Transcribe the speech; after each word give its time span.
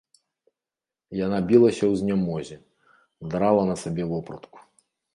Яна 1.25 1.37
білася 1.51 1.79
ў 1.79 1.93
знямозе, 2.01 2.57
драла 3.35 3.63
на 3.73 3.81
сабе 3.87 4.03
вопратку. 4.17 4.57